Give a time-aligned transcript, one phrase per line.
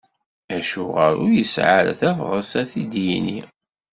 [0.57, 3.39] Acuɣer ur yesɛi ara tabɣest a t-id-yini?